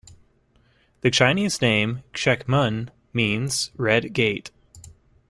The 1.01 1.11
Chinese 1.11 1.61
name 1.61 2.01
"Chek 2.11 2.47
Mun" 2.47 2.89
means 3.13 3.69
Red 3.77 4.13
Gate. 4.13 4.49